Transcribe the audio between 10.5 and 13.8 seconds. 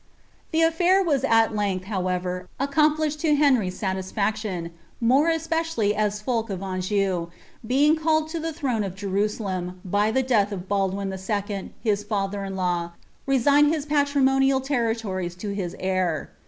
of Baldwin IL Ilia fallier iii>law, resigned